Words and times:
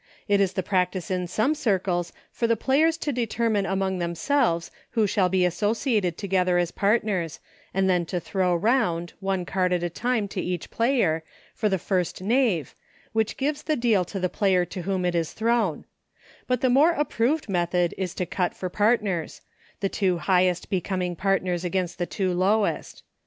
It 0.27 0.41
is 0.41 0.53
the 0.53 0.63
practice 0.63 1.11
in 1.11 1.27
some 1.27 1.53
circles 1.53 2.11
for 2.31 2.47
the 2.47 2.55
players 2.57 2.97
to 2.97 3.11
determine 3.13 3.67
among 3.67 3.99
themselves 3.99 4.71
who 4.93 5.05
shall 5.05 5.29
be 5.29 5.45
associated 5.45 6.17
together 6.17 6.57
as 6.57 6.71
partners, 6.71 7.39
and 7.71 7.87
then 7.87 8.07
to 8.07 8.19
throw 8.19 8.55
round, 8.55 9.13
one 9.19 9.45
card 9.45 9.73
at 9.73 9.83
a 9.83 9.91
time 9.91 10.27
to 10.29 10.41
each 10.41 10.71
player, 10.71 11.23
for 11.53 11.69
the 11.69 11.77
first 11.77 12.19
Knave, 12.19 12.73
which 13.13 13.37
gives 13.37 13.61
the 13.61 13.75
deal 13.75 14.03
to 14.05 14.19
the 14.19 14.27
player 14.27 14.65
to 14.65 14.81
whom 14.81 15.05
it 15.05 15.13
is 15.13 15.33
thrown; 15.33 15.85
but 16.47 16.61
the 16.61 16.69
more 16.71 16.93
approved 16.93 17.47
method 17.47 17.93
is 17.95 18.15
to 18.15 18.25
cut 18.25 18.55
for 18.55 18.69
partners, 18.69 19.41
the 19.81 19.87
two 19.89 20.17
highest 20.17 20.71
becoming 20.71 21.15
partners 21.15 21.63
against 21.63 21.99
the 21.99 22.07
two 22.07 22.33
lowest. 22.33 23.03